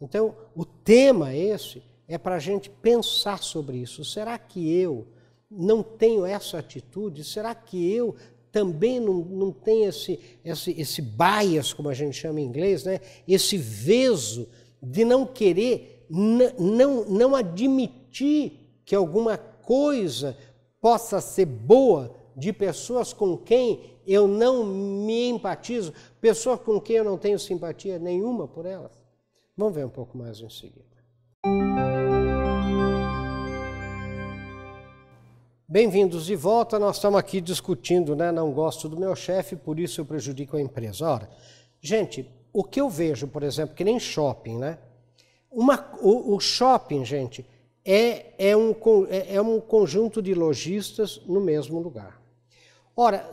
Então, 0.00 0.34
o 0.54 0.64
tema 0.64 1.34
esse 1.34 1.82
é 2.06 2.16
para 2.16 2.36
a 2.36 2.38
gente 2.38 2.70
pensar 2.70 3.42
sobre 3.42 3.78
isso. 3.78 4.04
Será 4.04 4.38
que 4.38 4.72
eu 4.72 5.08
não 5.50 5.82
tenho 5.82 6.24
essa 6.24 6.58
atitude? 6.58 7.24
Será 7.24 7.52
que 7.52 7.92
eu 7.92 8.14
também 8.52 9.00
não, 9.00 9.14
não 9.14 9.52
tenho 9.52 9.88
esse, 9.88 10.20
esse, 10.44 10.70
esse 10.80 11.02
bias, 11.02 11.72
como 11.72 11.88
a 11.88 11.94
gente 11.94 12.16
chama 12.16 12.40
em 12.40 12.44
inglês, 12.44 12.84
né? 12.84 13.00
esse 13.26 13.58
veso 13.58 14.48
de 14.80 15.04
não 15.04 15.26
querer, 15.26 16.06
não, 16.08 17.04
não 17.06 17.34
admitir 17.34 18.52
que 18.84 18.94
alguma 18.94 19.36
coisa 19.36 20.38
possa 20.80 21.20
ser 21.20 21.44
boa 21.44 22.17
de 22.38 22.52
pessoas 22.52 23.12
com 23.12 23.36
quem 23.36 23.98
eu 24.06 24.28
não 24.28 24.64
me 24.64 25.28
empatizo, 25.28 25.92
pessoas 26.20 26.60
com 26.60 26.80
quem 26.80 26.96
eu 26.96 27.04
não 27.04 27.18
tenho 27.18 27.38
simpatia 27.38 27.98
nenhuma 27.98 28.46
por 28.46 28.64
elas? 28.64 28.92
Vamos 29.56 29.74
ver 29.74 29.84
um 29.84 29.90
pouco 29.90 30.16
mais 30.16 30.40
em 30.40 30.48
seguida. 30.48 30.86
Bem-vindos 35.68 36.26
de 36.26 36.36
volta. 36.36 36.78
Nós 36.78 36.96
estamos 36.96 37.18
aqui 37.18 37.40
discutindo, 37.40 38.14
né? 38.14 38.30
Não 38.30 38.52
gosto 38.52 38.88
do 38.88 38.98
meu 38.98 39.14
chefe, 39.16 39.56
por 39.56 39.78
isso 39.78 40.00
eu 40.00 40.04
prejudico 40.04 40.56
a 40.56 40.60
empresa. 40.60 41.06
Ora, 41.06 41.28
gente, 41.80 42.26
o 42.52 42.64
que 42.64 42.80
eu 42.80 42.88
vejo, 42.88 43.26
por 43.26 43.42
exemplo, 43.42 43.74
que 43.74 43.84
nem 43.84 43.98
shopping, 43.98 44.58
né? 44.58 44.78
Uma, 45.50 45.92
o, 46.00 46.36
o 46.36 46.40
shopping, 46.40 47.04
gente, 47.04 47.44
é, 47.84 48.50
é, 48.50 48.56
um, 48.56 48.74
é, 49.10 49.34
é 49.34 49.42
um 49.42 49.60
conjunto 49.60 50.22
de 50.22 50.34
lojistas 50.34 51.20
no 51.26 51.40
mesmo 51.40 51.80
lugar. 51.80 52.18
Ora, 53.00 53.30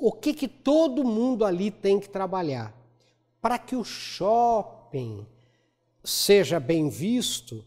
o 0.00 0.10
que, 0.10 0.32
que 0.32 0.48
todo 0.48 1.04
mundo 1.04 1.44
ali 1.44 1.70
tem 1.70 2.00
que 2.00 2.08
trabalhar? 2.08 2.72
Para 3.42 3.58
que 3.58 3.76
o 3.76 3.84
shopping 3.84 5.26
seja 6.02 6.58
bem 6.58 6.88
visto 6.88 7.62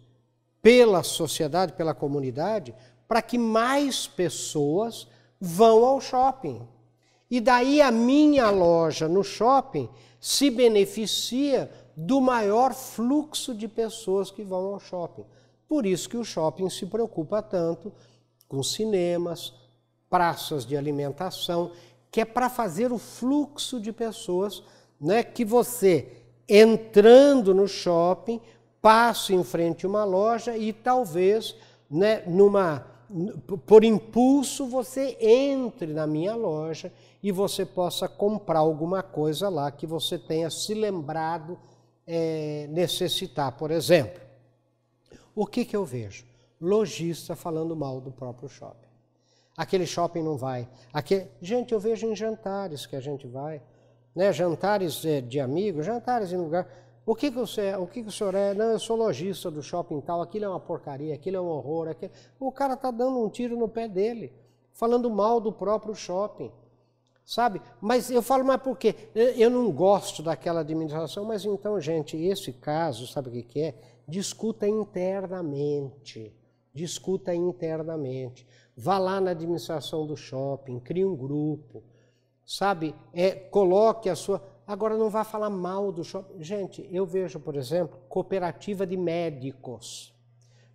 pela 0.60 1.04
sociedade, 1.04 1.74
pela 1.74 1.94
comunidade, 1.94 2.74
para 3.08 3.22
que 3.22 3.38
mais 3.38 4.08
pessoas 4.08 5.08
vão 5.40 5.86
ao 5.86 6.02
shopping. 6.02 6.68
E 7.30 7.40
daí 7.40 7.80
a 7.80 7.92
minha 7.92 8.50
loja 8.50 9.08
no 9.08 9.24
shopping 9.24 9.88
se 10.20 10.50
beneficia 10.50 11.70
do 11.96 12.20
maior 12.20 12.74
fluxo 12.74 13.54
de 13.54 13.68
pessoas 13.68 14.32
que 14.32 14.44
vão 14.44 14.74
ao 14.74 14.80
shopping. 14.80 15.26
Por 15.68 15.86
isso 15.86 16.10
que 16.10 16.18
o 16.18 16.26
shopping 16.26 16.72
se 16.72 16.88
preocupa 16.88 17.44
tanto 17.44 17.94
com 18.48 18.64
cinemas, 18.64 19.54
praças 20.10 20.66
de 20.66 20.78
alimentação, 20.78 21.72
que 22.12 22.22
é 22.22 22.26
para 22.26 22.50
fazer 22.50 22.92
o 22.92 22.98
fluxo 22.98 23.80
de 23.80 23.92
pessoas, 23.92 24.64
né, 25.00 25.24
que 25.24 25.44
você 25.44 26.24
entrando 26.48 27.54
no 27.54 27.68
shopping, 27.68 28.40
passe 28.82 29.34
em 29.34 29.44
frente 29.44 29.86
a 29.86 29.90
uma 29.90 30.04
loja 30.04 30.58
e 30.58 30.72
talvez, 30.72 31.56
né, 31.90 32.24
numa 32.28 32.86
por 33.66 33.84
impulso 33.84 34.66
você 34.66 35.16
entre 35.22 35.94
na 35.94 36.08
minha 36.08 36.36
loja 36.36 36.92
e 37.22 37.32
você 37.32 37.66
possa 37.66 38.08
comprar 38.08 38.60
alguma 38.60 39.04
coisa 39.04 39.48
lá 39.48 39.72
que 39.72 39.86
você 39.86 40.18
tenha 40.18 40.50
se 40.50 40.74
lembrado 40.74 41.58
é, 42.06 42.68
necessitar, 42.70 43.52
por 43.54 43.72
exemplo. 43.72 44.22
O 45.36 45.46
que, 45.46 45.66
que 45.66 45.76
eu 45.76 45.86
vejo? 45.86 46.26
Lojista 46.60 47.36
falando 47.36 47.76
mal 47.76 48.00
do 48.00 48.12
próprio 48.12 48.48
shopping. 48.48 48.85
Aquele 49.58 49.86
shopping 49.86 50.22
não 50.22 50.38
vai. 50.38 50.68
Aquele... 50.94 51.30
Gente, 51.42 51.74
eu 51.74 51.80
vejo 51.80 52.08
em 52.08 52.16
jantares 52.16 52.86
que 52.86 52.96
a 52.96 53.00
gente 53.00 53.26
vai, 53.28 53.62
né? 54.14 54.34
jantares 54.34 55.06
é, 55.06 55.22
de 55.22 55.40
amigos, 55.40 55.86
jantares 55.86 56.32
em 56.32 56.38
lugar 56.38 56.68
o 57.06 57.14
que, 57.14 57.30
que, 57.30 57.38
você, 57.38 57.62
é? 57.68 57.78
o 57.78 57.86
que, 57.86 58.02
que 58.02 58.10
o 58.10 58.12
senhor 58.12 58.34
é? 58.34 58.54
Não, 58.56 58.72
eu 58.72 58.80
sou 58.80 58.98
lojista 58.98 59.52
do 59.52 59.62
shopping 59.62 60.02
tal, 60.02 60.22
aquilo 60.22 60.46
é 60.46 60.50
uma 60.50 60.60
porcaria, 60.60 61.14
aquilo 61.14 61.38
é 61.38 61.42
um 61.42 61.46
horror. 61.46 61.90
Aquilo... 61.90 62.12
O 62.40 62.52
cara 62.52 62.74
está 62.74 62.90
dando 62.90 63.24
um 63.24 63.30
tiro 63.30 63.56
no 63.56 63.70
pé 63.70 63.88
dele, 63.88 64.34
falando 64.74 65.08
mal 65.10 65.40
do 65.40 65.52
próprio 65.52 65.94
shopping. 65.94 66.52
Sabe? 67.24 67.62
Mas 67.80 68.10
eu 68.10 68.24
falo, 68.24 68.44
mas 68.44 68.60
por 68.62 68.76
quê? 68.78 68.96
Eu 69.14 69.52
não 69.52 69.72
gosto 69.72 70.24
daquela 70.24 70.62
administração, 70.62 71.26
mas 71.26 71.46
então, 71.46 71.80
gente, 71.80 72.18
esse 72.18 72.52
caso, 72.52 73.06
sabe 73.06 73.30
o 73.30 73.32
que, 73.32 73.44
que 73.44 73.62
é? 73.62 73.76
Discuta 74.08 74.68
internamente. 74.68 76.34
Discuta 76.76 77.34
internamente. 77.34 78.46
Vá 78.78 79.00
lá 79.00 79.20
na 79.20 79.32
administração 79.32 80.06
do 80.06 80.16
shopping, 80.16 80.80
crie 80.80 81.06
um 81.06 81.16
grupo. 81.16 81.82
Sabe? 82.46 82.94
É, 83.14 83.32
coloque 83.32 84.10
a 84.10 84.16
sua 84.16 84.40
Agora, 84.68 84.98
não 84.98 85.12
vá 85.12 85.24
falar 85.24 85.50
mal 85.50 85.92
do 85.92 86.04
shopping. 86.04 86.42
Gente, 86.42 86.88
eu 86.92 87.06
vejo, 87.06 87.40
por 87.40 87.56
exemplo, 87.56 88.00
cooperativa 88.10 88.86
de 88.86 88.98
médicos. 88.98 90.14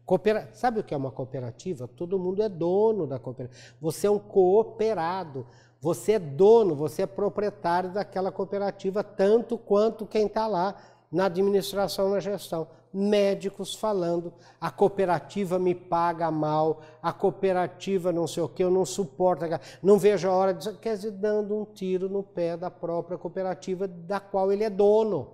Coopera... 0.06 0.48
Sabe 0.52 0.80
o 0.80 0.84
que 0.84 0.94
é 0.94 0.96
uma 0.96 1.10
cooperativa? 1.10 1.88
Todo 1.88 2.18
mundo 2.18 2.40
é 2.40 2.48
dono 2.48 3.06
da 3.06 3.18
cooperativa. 3.18 3.74
Você 3.80 4.06
é 4.06 4.10
um 4.10 4.18
cooperado. 4.18 5.44
Você 5.80 6.12
é 6.12 6.18
dono, 6.18 6.76
você 6.76 7.02
é 7.02 7.06
proprietário 7.06 7.90
daquela 7.90 8.30
cooperativa, 8.30 9.02
tanto 9.02 9.56
quanto 9.56 10.06
quem 10.06 10.26
está 10.26 10.46
lá 10.46 10.76
na 11.10 11.24
administração, 11.24 12.10
na 12.10 12.20
gestão 12.20 12.68
médicos 12.92 13.74
falando, 13.74 14.32
a 14.60 14.70
cooperativa 14.70 15.58
me 15.58 15.74
paga 15.74 16.30
mal, 16.30 16.82
a 17.02 17.12
cooperativa 17.12 18.12
não 18.12 18.26
sei 18.26 18.42
o 18.42 18.48
que, 18.48 18.64
eu 18.64 18.70
não 18.70 18.84
suporto, 18.84 19.44
não 19.82 19.98
vejo 19.98 20.28
a 20.28 20.32
hora 20.32 20.54
de. 20.54 20.72
Quer 20.78 20.96
dizer, 20.96 21.12
dando 21.12 21.56
um 21.56 21.64
tiro 21.64 22.08
no 22.08 22.22
pé 22.22 22.56
da 22.56 22.70
própria 22.70 23.16
cooperativa 23.16 23.86
da 23.86 24.18
qual 24.18 24.52
ele 24.52 24.64
é 24.64 24.70
dono. 24.70 25.32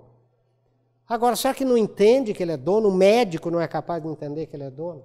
Agora, 1.08 1.36
será 1.36 1.54
que 1.54 1.64
não 1.64 1.78
entende 1.78 2.34
que 2.34 2.42
ele 2.42 2.52
é 2.52 2.56
dono? 2.56 2.88
O 2.88 2.94
médico 2.94 3.50
não 3.50 3.60
é 3.60 3.68
capaz 3.68 4.02
de 4.02 4.08
entender 4.08 4.46
que 4.46 4.56
ele 4.56 4.64
é 4.64 4.70
dono? 4.70 5.04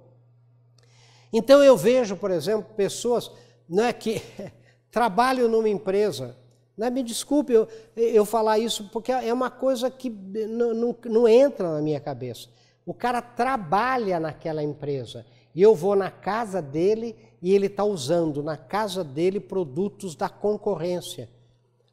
Então 1.32 1.62
eu 1.62 1.76
vejo, 1.76 2.16
por 2.16 2.30
exemplo, 2.30 2.74
pessoas 2.76 3.30
não 3.68 3.84
é, 3.84 3.92
que 3.92 4.20
trabalham 4.90 5.48
numa 5.48 5.68
empresa. 5.68 6.36
Não 6.76 6.86
é, 6.86 6.90
me 6.90 7.02
desculpe 7.02 7.52
eu, 7.52 7.68
eu 7.96 8.24
falar 8.24 8.58
isso, 8.58 8.88
porque 8.92 9.12
é 9.12 9.32
uma 9.32 9.50
coisa 9.50 9.90
que 9.90 10.08
não, 10.08 10.72
não, 10.74 10.96
não 11.04 11.28
entra 11.28 11.72
na 11.72 11.80
minha 11.82 12.00
cabeça. 12.00 12.48
O 12.84 12.94
cara 12.94 13.20
trabalha 13.20 14.18
naquela 14.18 14.62
empresa 14.62 15.24
e 15.54 15.62
eu 15.62 15.74
vou 15.74 15.94
na 15.94 16.10
casa 16.10 16.62
dele 16.62 17.14
e 17.40 17.54
ele 17.54 17.66
está 17.66 17.84
usando 17.84 18.42
na 18.42 18.56
casa 18.56 19.04
dele 19.04 19.38
produtos 19.38 20.14
da 20.14 20.28
concorrência. 20.28 21.28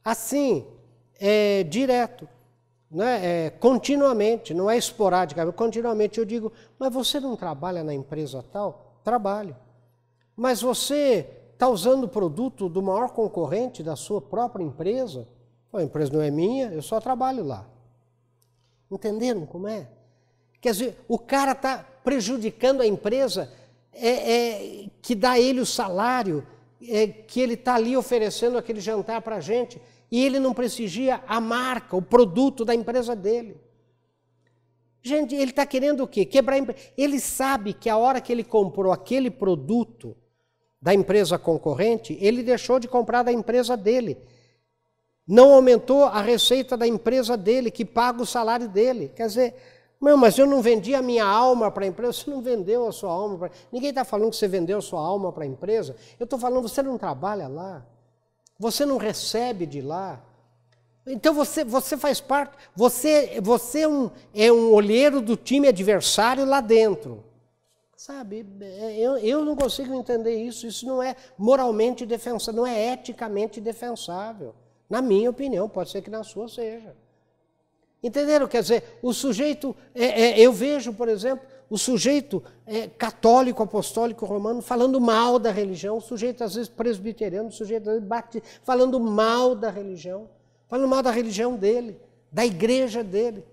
Assim, 0.04 0.66
é, 1.20 1.64
direto, 1.64 2.28
né? 2.90 3.46
É, 3.46 3.50
continuamente, 3.50 4.54
não 4.54 4.70
é 4.70 4.78
esporadicamente, 4.78 5.56
continuamente 5.56 6.20
eu 6.20 6.26
digo, 6.26 6.52
mas 6.78 6.94
você 6.94 7.20
não 7.20 7.36
trabalha 7.36 7.84
na 7.84 7.94
empresa 7.94 8.44
tal? 8.52 9.00
Trabalho. 9.04 9.56
Mas 10.36 10.62
você 10.62 11.39
está 11.60 11.68
usando 11.68 12.06
o 12.06 12.08
produto 12.08 12.70
do 12.70 12.82
maior 12.82 13.10
concorrente 13.10 13.84
da 13.84 13.94
sua 13.94 14.22
própria 14.22 14.64
empresa? 14.64 15.28
A 15.74 15.84
empresa 15.84 16.14
não 16.14 16.22
é 16.22 16.32
minha, 16.32 16.68
eu 16.68 16.82
só 16.82 17.02
trabalho 17.02 17.44
lá. 17.44 17.68
Entenderam 18.90 19.46
como 19.46 19.68
é? 19.68 19.90
Quer 20.62 20.72
dizer, 20.72 20.98
o 21.06 21.20
cara 21.20 21.52
está 21.52 21.86
prejudicando 22.02 22.80
a 22.80 22.88
empresa 22.88 23.52
é, 23.92 24.08
é, 24.08 24.90
que 25.02 25.14
dá 25.14 25.38
ele 25.38 25.60
o 25.60 25.66
salário, 25.66 26.48
é, 26.82 27.08
que 27.08 27.42
ele 27.42 27.56
está 27.56 27.76
ali 27.76 27.98
oferecendo 27.98 28.58
aquele 28.58 28.80
jantar 28.80 29.22
para 29.22 29.36
a 29.36 29.42
gente, 29.42 29.82
e 30.10 30.24
ele 30.24 30.40
não 30.40 30.54
prestigia 30.54 31.22
a 31.28 31.42
marca, 31.42 31.94
o 31.94 32.02
produto 32.02 32.64
da 32.64 32.74
empresa 32.74 33.14
dele. 33.14 33.60
Gente, 35.04 35.36
ele 35.36 35.52
está 35.52 35.66
querendo 35.66 36.04
o 36.04 36.08
quê? 36.08 36.24
Quebrar 36.24 36.56
a 36.56 36.60
empresa. 36.60 36.80
Ele 36.98 37.20
sabe 37.20 37.74
que 37.74 37.90
a 37.90 37.98
hora 37.98 38.22
que 38.22 38.32
ele 38.32 38.46
comprou 38.46 38.94
aquele 38.94 39.30
produto 39.30 40.16
da 40.82 40.94
empresa 40.94 41.38
concorrente, 41.38 42.18
ele 42.22 42.42
deixou 42.42 42.80
de 42.80 42.88
comprar 42.88 43.24
da 43.24 43.32
empresa 43.32 43.76
dele. 43.76 44.18
Não 45.28 45.54
aumentou 45.54 46.06
a 46.06 46.22
receita 46.22 46.76
da 46.76 46.88
empresa 46.88 47.38
dele, 47.38 47.70
que 47.70 47.86
paga 47.86 48.22
o 48.22 48.26
salário 48.26 48.68
dele. 48.68 49.12
Quer 49.16 49.28
dizer, 49.28 49.56
meu, 50.02 50.16
mas 50.16 50.38
eu 50.38 50.48
não 50.48 50.62
vendi 50.62 50.96
a 50.96 51.02
minha 51.02 51.26
alma 51.26 51.70
para 51.70 51.84
a 51.84 51.88
empresa. 51.88 52.14
Você 52.14 52.32
não 52.32 52.42
vendeu 52.42 52.88
a 52.88 52.92
sua 52.92 53.12
alma 53.12 53.38
para. 53.38 53.52
Ninguém 53.72 53.90
está 53.90 54.06
falando 54.06 54.32
que 54.32 54.38
você 54.38 54.48
vendeu 54.48 54.78
a 54.78 54.82
sua 54.82 55.02
alma 55.02 55.32
para 55.32 55.44
a 55.44 55.48
empresa. 55.48 55.96
Eu 56.20 56.24
estou 56.24 56.40
falando, 56.40 56.68
você 56.68 56.82
não 56.82 56.98
trabalha 56.98 57.48
lá. 57.48 57.86
Você 58.58 58.86
não 58.86 58.98
recebe 58.98 59.66
de 59.66 59.82
lá. 59.82 60.22
Então 61.06 61.34
você, 61.34 61.64
você 61.64 61.98
faz 61.98 62.22
parte. 62.22 62.56
Você, 62.76 63.40
você 63.42 63.82
é, 63.82 63.88
um, 63.88 64.10
é 64.34 64.52
um 64.52 64.72
olheiro 64.72 65.22
do 65.22 65.36
time 65.36 65.68
adversário 65.68 66.46
lá 66.46 66.62
dentro. 66.62 67.24
Sabe, 68.00 68.46
é, 68.62 68.98
eu, 68.98 69.18
eu 69.18 69.44
não 69.44 69.58
consigo 69.58 69.94
entender 69.94 70.34
isso. 70.34 70.66
Isso 70.66 70.86
não 70.86 71.04
é 71.04 71.18
moralmente 71.38 72.06
defensável, 72.06 72.62
não 72.62 72.66
é 72.66 72.94
eticamente 72.94 73.60
defensável. 73.60 74.56
Na 74.90 75.02
minha 75.02 75.30
opinião, 75.30 75.68
pode 75.68 75.90
ser 75.90 76.02
que 76.02 76.10
na 76.10 76.24
sua 76.24 76.48
seja. 76.48 76.96
Entenderam? 78.02 78.48
Quer 78.48 78.62
dizer, 78.62 79.00
o 79.02 79.12
sujeito, 79.12 79.76
é, 79.94 80.06
é, 80.06 80.40
eu 80.40 80.54
vejo, 80.54 80.94
por 80.94 81.10
exemplo, 81.10 81.46
o 81.70 81.78
sujeito 81.78 82.42
é, 82.66 82.88
católico, 82.88 83.62
apostólico, 83.62 84.26
romano, 84.26 84.62
falando 84.62 85.02
mal 85.02 85.38
da 85.38 85.52
religião, 85.52 85.98
o 85.98 86.02
sujeito 86.02 86.42
às 86.42 86.56
vezes 86.56 86.70
presbiteriano, 86.70 87.50
o 87.50 87.52
sujeito 87.52 87.90
às 87.90 88.00
vezes 88.00 88.44
falando 88.64 88.98
mal 88.98 89.54
da 89.54 89.70
religião, 89.70 90.30
falando 90.70 90.88
mal 90.88 91.04
da 91.04 91.12
religião 91.12 91.58
dele, 91.58 92.00
da 92.32 92.46
igreja 92.46 93.04
dele. 93.04 93.44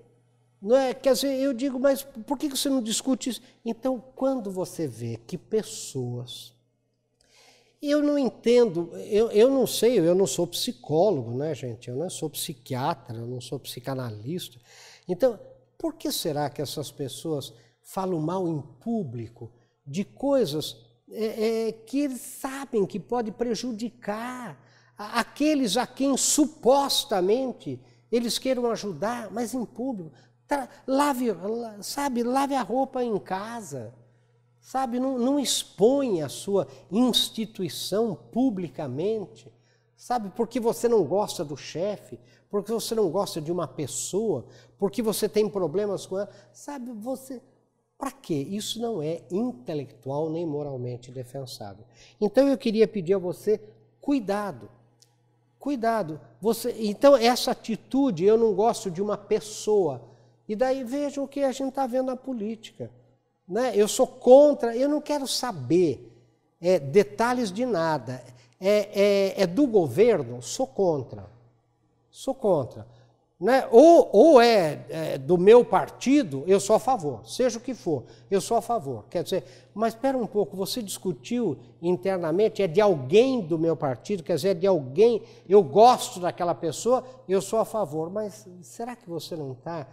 Não 0.66 0.76
é? 0.76 0.92
Quer 0.92 1.12
dizer, 1.12 1.32
eu 1.38 1.54
digo, 1.54 1.78
mas 1.78 2.02
por 2.02 2.36
que 2.36 2.48
você 2.48 2.68
não 2.68 2.82
discute 2.82 3.30
isso? 3.30 3.40
Então, 3.64 4.02
quando 4.16 4.50
você 4.50 4.88
vê 4.88 5.16
que 5.16 5.38
pessoas 5.38 6.52
eu 7.80 8.02
não 8.02 8.18
entendo, 8.18 8.90
eu, 8.96 9.30
eu 9.30 9.48
não 9.48 9.64
sei, 9.64 9.96
eu 9.96 10.14
não 10.14 10.26
sou 10.26 10.44
psicólogo, 10.44 11.30
né, 11.36 11.54
gente? 11.54 11.88
Eu 11.88 11.94
não 11.94 12.10
sou 12.10 12.28
psiquiatra, 12.28 13.16
eu 13.16 13.26
não 13.26 13.40
sou 13.40 13.60
psicanalista. 13.60 14.58
Então, 15.06 15.38
por 15.78 15.94
que 15.94 16.10
será 16.10 16.50
que 16.50 16.60
essas 16.60 16.90
pessoas 16.90 17.52
falam 17.82 18.18
mal 18.18 18.48
em 18.48 18.60
público 18.60 19.52
de 19.86 20.04
coisas 20.04 20.84
é, 21.08 21.68
é, 21.68 21.72
que 21.72 22.00
eles 22.00 22.20
sabem 22.20 22.84
que 22.86 22.98
pode 22.98 23.30
prejudicar 23.30 24.60
aqueles 24.98 25.76
a 25.76 25.86
quem 25.86 26.16
supostamente 26.16 27.80
eles 28.10 28.36
queiram 28.36 28.68
ajudar, 28.72 29.30
mas 29.30 29.54
em 29.54 29.64
público? 29.64 30.10
Lave, 30.86 31.26
sabe, 31.82 32.22
lave 32.22 32.54
a 32.54 32.62
roupa 32.62 33.02
em 33.02 33.18
casa. 33.18 33.92
Sabe, 34.60 34.98
não, 34.98 35.16
não 35.16 35.38
expõe 35.38 36.22
a 36.22 36.28
sua 36.28 36.66
instituição 36.90 38.16
publicamente. 38.32 39.52
Sabe, 39.96 40.30
porque 40.36 40.60
você 40.60 40.88
não 40.88 41.04
gosta 41.04 41.44
do 41.44 41.56
chefe, 41.56 42.18
porque 42.50 42.72
você 42.72 42.94
não 42.94 43.08
gosta 43.10 43.40
de 43.40 43.50
uma 43.50 43.66
pessoa, 43.66 44.44
porque 44.78 45.02
você 45.02 45.28
tem 45.28 45.48
problemas 45.48 46.04
com 46.04 46.18
ela. 46.18 46.28
Sabe, 46.52 46.92
você. 46.92 47.40
Para 47.96 48.12
quê? 48.12 48.34
Isso 48.34 48.80
não 48.80 49.00
é 49.00 49.22
intelectual 49.30 50.28
nem 50.28 50.44
moralmente 50.44 51.10
defensável. 51.10 51.84
Então 52.20 52.46
eu 52.46 52.58
queria 52.58 52.86
pedir 52.86 53.14
a 53.14 53.18
você 53.18 53.60
cuidado. 54.00 54.68
Cuidado. 55.58 56.20
Você, 56.40 56.74
então, 56.78 57.16
essa 57.16 57.52
atitude, 57.52 58.24
eu 58.24 58.36
não 58.36 58.54
gosto 58.54 58.90
de 58.90 59.00
uma 59.02 59.16
pessoa. 59.16 60.02
E 60.48 60.54
daí 60.54 60.84
vejam 60.84 61.24
o 61.24 61.28
que 61.28 61.42
a 61.42 61.52
gente 61.52 61.70
está 61.70 61.86
vendo 61.86 62.06
na 62.06 62.16
política. 62.16 62.90
Né? 63.48 63.72
Eu 63.74 63.88
sou 63.88 64.06
contra, 64.06 64.76
eu 64.76 64.88
não 64.88 65.00
quero 65.00 65.26
saber 65.26 66.12
é, 66.60 66.78
detalhes 66.78 67.52
de 67.52 67.64
nada. 67.64 68.22
É, 68.58 69.34
é, 69.38 69.42
é, 69.42 69.46
do 69.46 69.66
governo, 69.66 70.40
sou 70.40 70.66
contra. 70.66 71.26
Sou 72.10 72.34
contra. 72.34 72.86
Né? 73.38 73.68
Ou, 73.70 74.08
ou 74.12 74.40
é, 74.40 74.86
é, 74.88 75.18
do 75.18 75.36
meu 75.36 75.62
partido, 75.62 76.42
eu 76.46 76.58
sou 76.58 76.74
a 76.74 76.78
favor, 76.78 77.20
seja 77.28 77.58
o 77.58 77.60
que 77.60 77.74
for, 77.74 78.04
eu 78.30 78.40
sou 78.40 78.56
a 78.56 78.62
favor. 78.62 79.04
Quer 79.10 79.24
dizer, 79.24 79.44
mas 79.74 79.92
espera 79.92 80.16
um 80.16 80.26
pouco, 80.26 80.56
você 80.56 80.82
discutiu 80.82 81.58
internamente, 81.82 82.62
é 82.62 82.66
de 82.66 82.80
alguém 82.80 83.42
do 83.42 83.58
meu 83.58 83.76
partido, 83.76 84.22
quer 84.22 84.36
dizer, 84.36 84.48
é 84.48 84.54
de 84.54 84.66
alguém, 84.66 85.20
eu 85.46 85.62
gosto 85.62 86.18
daquela 86.18 86.54
pessoa, 86.54 87.04
eu 87.28 87.42
sou 87.42 87.58
a 87.58 87.66
favor, 87.66 88.08
mas 88.08 88.48
será 88.62 88.96
que 88.96 89.06
você 89.06 89.36
não 89.36 89.52
está 89.52 89.86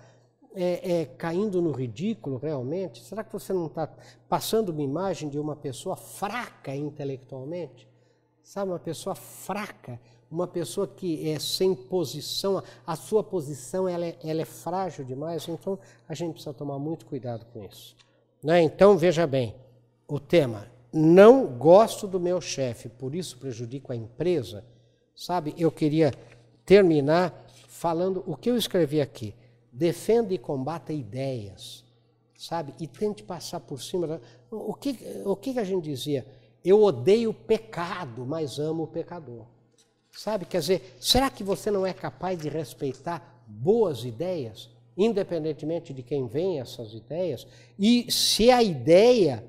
é, 0.56 1.02
é, 1.02 1.06
caindo 1.06 1.62
no 1.62 1.72
ridículo 1.72 2.38
realmente? 2.38 3.04
Será 3.04 3.24
que 3.24 3.34
você 3.34 3.52
não 3.54 3.68
está 3.68 3.90
passando 4.30 4.70
uma 4.70 4.82
imagem 4.82 5.30
de 5.30 5.40
uma 5.40 5.56
pessoa 5.56 5.96
fraca 5.96 6.76
intelectualmente? 6.76 7.88
Sabe, 8.44 8.72
uma 8.72 8.80
pessoa 8.80 9.16
fraca, 9.16 10.00
uma 10.30 10.48
pessoa 10.48 10.88
que 10.88 11.30
é 11.30 11.40
sem 11.40 11.74
posição, 11.74 12.62
a 12.86 12.96
sua 12.96 13.24
posição 13.24 13.88
ela 13.88 14.06
é, 14.06 14.18
ela 14.24 14.42
é 14.42 14.46
frágil 14.46 15.06
demais, 15.06 15.48
então 15.48 15.80
a 16.08 16.14
gente 16.14 16.34
precisa 16.34 16.54
tomar 16.54 16.78
muito 16.78 17.06
cuidado 17.06 17.46
com 17.54 17.64
isso. 17.64 17.96
Né? 18.44 18.62
Então, 18.62 18.98
veja 18.98 19.26
bem, 19.26 19.56
o 20.08 20.20
tema, 20.20 20.68
não 20.92 21.46
gosto 21.46 22.08
do 22.08 22.20
meu 22.20 22.42
chefe, 22.42 22.90
por 22.90 23.16
isso 23.16 23.38
prejudico 23.38 23.94
a 23.94 23.96
empresa, 23.96 24.66
sabe? 25.16 25.56
Eu 25.58 25.72
queria 25.72 26.14
terminar 26.66 27.46
falando 27.68 28.24
o 28.28 28.36
que 28.36 28.50
eu 28.50 28.58
escrevi 28.58 29.00
aqui 29.00 29.34
defenda 29.74 30.34
e 30.34 30.38
combata 30.38 30.94
ideias, 30.94 31.84
sabe? 32.38 32.74
E 32.80 32.88
tente 32.88 33.24
passar 33.24 33.60
por 33.60 33.82
cima. 33.82 34.22
O, 34.52 34.76
que, 34.76 34.98
o 35.26 35.36
que 35.36 35.58
a 35.58 35.64
gente 35.64 35.84
dizia? 35.84 36.26
Eu 36.64 36.82
odeio 36.84 37.32
o 37.32 37.34
pecado, 37.34 38.26
mas 38.26 38.60
amo 38.60 38.84
o 38.84 38.88
pecador. 38.88 39.46
Sabe? 40.12 40.46
Quer 40.46 40.60
dizer, 40.60 40.96
será 41.00 41.30
que 41.30 41.44
você 41.44 41.72
não 41.72 41.86
é 41.86 41.92
capaz 41.92 42.38
de 42.38 42.48
respeitar 42.48 43.44
boas 43.48 44.06
ideias, 44.06 44.70
independentemente 44.96 45.92
de 45.92 46.04
quem 46.04 46.28
vem 46.28 46.60
essas 46.60 46.94
ideias? 46.94 47.48
E 47.80 48.12
se 48.12 48.52
a 48.52 48.62
ideia 48.62 49.44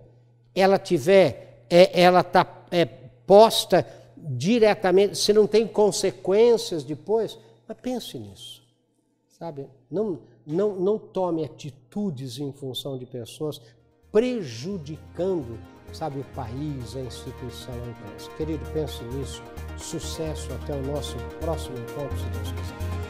ela 0.54 0.78
tiver, 0.78 1.66
é, 1.68 2.00
ela 2.00 2.20
está 2.20 2.64
é, 2.70 2.86
posta 2.86 3.86
diretamente, 4.16 5.18
se 5.18 5.34
não 5.34 5.46
tem 5.46 5.66
consequências 5.66 6.82
depois, 6.82 7.38
mas 7.68 7.76
pense 7.80 8.18
nisso. 8.18 8.64
Sabe? 9.38 9.68
Não, 9.94 10.18
não, 10.44 10.74
não 10.74 10.98
tome 10.98 11.44
atitudes 11.44 12.40
em 12.40 12.52
função 12.52 12.98
de 12.98 13.06
pessoas 13.06 13.60
prejudicando, 14.10 15.56
sabe, 15.92 16.18
o 16.18 16.24
país, 16.34 16.96
a 16.96 17.00
instituição, 17.00 17.72
a 17.74 17.88
empresa. 17.88 18.30
Querido, 18.36 18.64
pense 18.72 19.04
nisso. 19.04 19.40
Sucesso 19.78 20.52
até 20.52 20.74
o 20.74 20.82
nosso 20.82 21.16
próximo 21.40 21.78
encontro, 21.78 22.18
se 22.18 22.24
Deus 22.26 22.50
quiser. 22.50 23.03